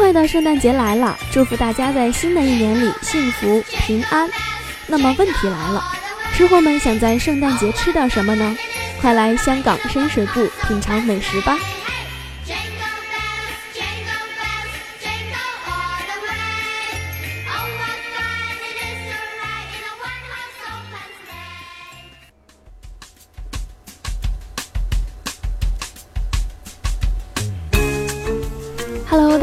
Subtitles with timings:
[0.00, 4.26] 快的圣诞节来了，祝福大家在新的一年里幸福平安。
[4.86, 5.84] 那么问题来了，
[6.32, 8.56] 吃货们想在圣诞节吃点什么呢？
[8.98, 11.54] 快来香港深水埗品尝美食吧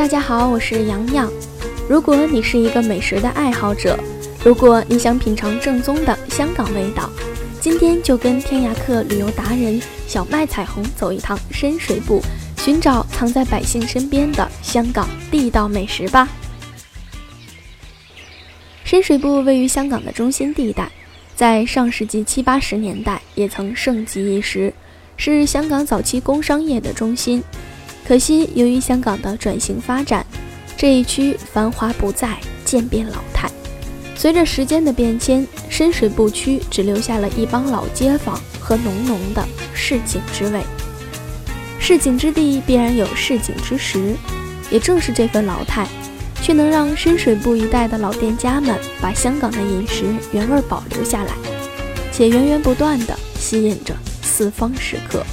[0.07, 1.30] 大家好，我是洋洋。
[1.89, 4.00] 如果你是一个美食的爱好者，
[4.41, 7.09] 如果你想品尝正宗的香港味道，
[7.59, 12.22] 今天就跟天涯客旅游达人小麦彩虹走一趟深水埗，
[12.55, 16.30] 寻找藏在百姓身边的香港地道美食吧。
[18.86, 20.89] 深水埗位于香港的中心地带，
[21.36, 24.73] 在上世纪七八十年代也曾盛极一时，
[25.17, 27.44] 是香港早期工商业的中心。
[28.08, 30.25] 可惜，由于香港的转型发展，
[30.77, 33.52] 这一区繁华不再，渐变老态。
[34.16, 40.61] 随着时间的变迁，深水埗区只留下了一帮老街坊和浓浓的市井之味。
[41.81, 44.16] 市井之地必然有市井之食，
[44.71, 45.86] 也正是这份老态，
[46.42, 51.33] 却能让深水埗一带的老店家们把香港的饮食原味保留下来，
[52.14, 55.25] 且源源不断地吸引着四方食客。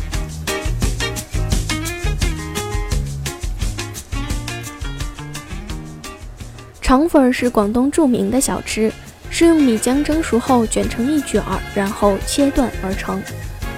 [6.94, 8.88] 肠粉是广东著名的小吃，
[9.28, 13.20] 是用米浆蒸熟后卷成一卷儿，然后切断而成。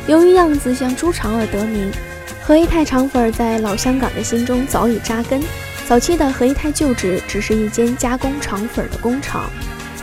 [0.07, 1.91] 由于样子像猪肠而得名。
[2.43, 5.43] 合一泰肠粉在老香港的心中早已扎根。
[5.89, 9.49] 早期的合一泰旧址只是一间加工肠粉的工厂，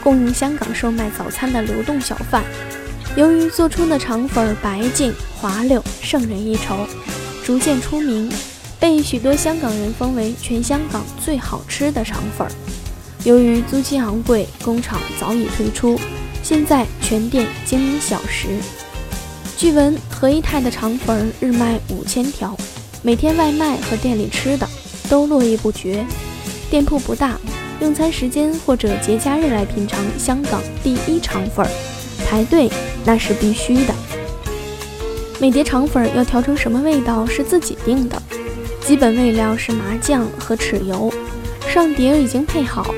[0.01, 2.43] 供应香港售卖早餐的流动小贩。
[3.15, 6.87] 由于做出的肠粉白净滑溜，胜人一筹，
[7.45, 8.27] 逐渐出名，
[8.79, 12.51] 被许多香港人封为全香港最好吃的肠粉儿。
[13.23, 15.97] 由于租金昂贵，工厂早已退出，
[16.43, 18.49] 现在全店经营小食。
[19.55, 22.53] 据闻何一泰的肠粉日卖五千条，
[23.01, 24.67] 每天外卖和店里吃的
[25.09, 26.05] 都络绎不绝。
[26.69, 27.39] 店铺不大，
[27.79, 31.65] 用餐时间或者节假日来品尝香港第一肠粉，
[32.27, 32.69] 排队
[33.05, 33.93] 那是必须的。
[35.39, 38.21] 每碟肠粉要调成什么味道是自己定的，
[38.85, 41.09] 基本味料是麻酱和豉油，
[41.69, 42.93] 上碟已经配好。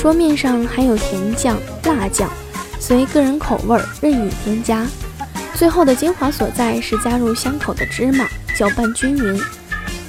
[0.00, 2.30] 桌面上还有甜酱、辣酱，
[2.78, 4.86] 随个人口味任意添加。
[5.54, 9.38] 最后的精华所在是加入香口的芝麻，搅拌均匀。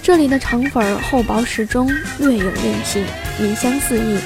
[0.02, 3.03] 这里的肠粉厚薄适中，略有韧性，
[3.38, 4.18] 米香四溢，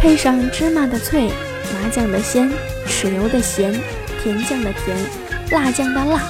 [0.00, 1.28] 配上芝麻的脆、
[1.74, 2.50] 麻酱的鲜、
[2.88, 3.70] 豉油的咸、
[4.22, 4.96] 甜酱的甜、
[5.50, 6.22] 辣酱的辣，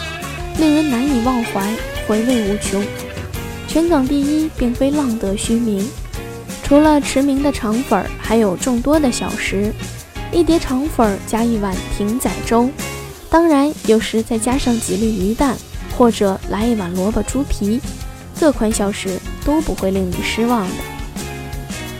[0.59, 1.73] 令人难以忘怀，
[2.09, 2.85] 回味无穷。
[3.69, 5.89] 全港第一，并非浪得虚名。
[6.63, 9.73] 除了驰名的肠粉儿，还有众多的小食。
[10.33, 12.71] 一碟肠粉儿加一碗艇仔粥，
[13.29, 15.55] 当然有时再加上几粒鱼蛋，
[15.99, 17.79] 或者来一碗萝卜猪皮，
[18.41, 20.77] 各款小食都不会令你失望的。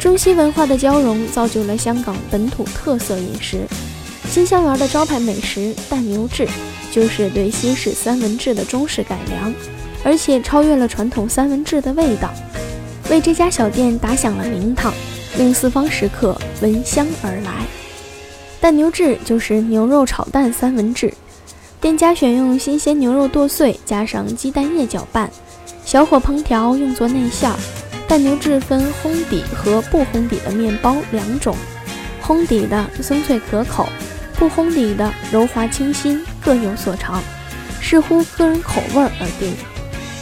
[0.01, 3.67] 中西文化的交融，造就了香港本土特色饮食。
[4.31, 6.49] 新香园的招牌美食蛋牛治，
[6.91, 9.53] 就是对西式三文治的中式改良，
[10.03, 12.33] 而且超越了传统三文治的味道。
[13.13, 14.91] 为这家小店打响了名堂，
[15.37, 17.67] 令四方食客闻香而来。
[18.59, 21.13] 蛋牛治就是牛肉炒蛋三文治，
[21.79, 25.31] 店家选用新鲜牛肉剁碎，加上鸡蛋液搅拌，
[25.85, 27.53] 小火烹调，用作内馅。
[28.09, 31.55] 蛋牛治分烘底和不烘底的面包两种，
[32.25, 33.87] 烘底的松脆可口，
[34.39, 37.23] 不烘底的柔滑清新，各有所长，
[37.79, 39.55] 视乎个人口味而定。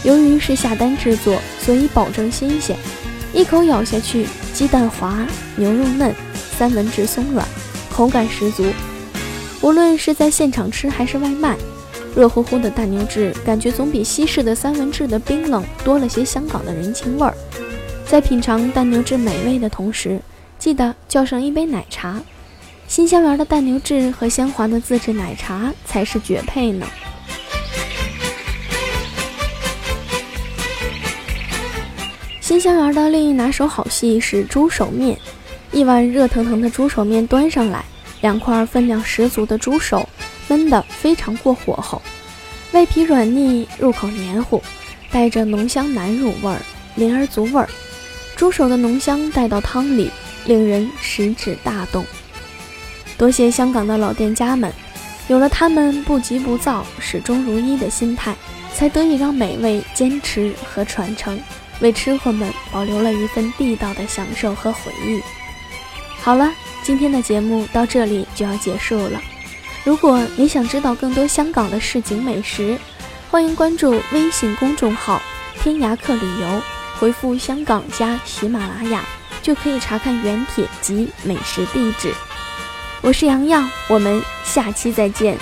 [0.02, 2.76] 由于是下单制作，所以保证新鲜。
[3.32, 5.26] 一口咬下去，鸡蛋滑，
[5.56, 6.14] 牛肉嫩，
[6.56, 7.46] 三文治松软，
[7.92, 8.64] 口感十足。
[9.60, 11.56] 无论是在现场吃还是外卖，
[12.16, 17.34] 热乎乎的大牛治感觉总比西式的三文治的冰冷多了些香港的人情味儿。
[18.06, 20.20] 在品尝蛋牛治美味的同时，
[20.58, 22.20] 记得叫上一杯奶茶。
[22.88, 26.84] 新香园的蛋牛治和香滑的自制奶茶才是绝配呢。
[32.50, 35.16] 新香园的另一拿手好戏是猪手面，
[35.70, 37.84] 一碗热腾腾的猪手面端上来，
[38.22, 40.08] 两块分量十足的猪手
[40.48, 42.02] 焖得非常过火候，
[42.72, 44.60] 外皮软腻，入口黏糊，
[45.12, 46.60] 带着浓香南乳味儿、
[46.96, 47.68] 莲儿足味儿。
[48.34, 50.10] 猪手的浓香带到汤里，
[50.44, 52.04] 令人食指大动。
[53.16, 54.72] 多谢香港的老店家们，
[55.28, 58.34] 有了他们不急不躁、始终如一的心态，
[58.74, 61.40] 才得以让美味坚持和传承，
[61.80, 65.20] 为吃货们保留了一份地道的享受和回忆。
[66.20, 69.20] 好了，今天的节目到这里就要结束了。
[69.84, 72.78] 如果你想知道更多香港的市井美食，
[73.30, 75.20] 欢迎关注微信公众号
[75.62, 76.62] “天涯客旅游”，
[77.00, 79.02] 回复“香港加喜马拉雅”，
[79.40, 82.12] 就可以查看原帖及美食地址。
[83.00, 85.38] 我是洋洋，我们下期再见。